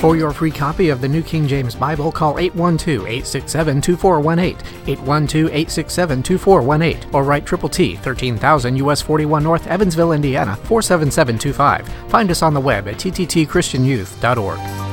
For 0.00 0.16
your 0.16 0.32
free 0.32 0.50
copy 0.50 0.88
of 0.90 1.00
the 1.00 1.08
New 1.08 1.22
King 1.22 1.46
James 1.46 1.74
Bible, 1.74 2.12
call 2.12 2.34
812-867-2418, 2.34 4.58
812-867-2418, 4.86 7.14
or 7.14 7.24
write 7.24 7.46
Triple 7.46 7.70
T, 7.70 7.96
13,000 7.96 8.76
US 8.76 9.00
41 9.00 9.42
North, 9.42 9.66
Evansville, 9.66 10.12
Indiana, 10.12 10.56
47725. 10.56 11.88
Find 12.10 12.30
us 12.30 12.42
on 12.42 12.52
the 12.52 12.60
web 12.60 12.86
at 12.88 12.96
tttchristianyouth.org. 12.96 14.83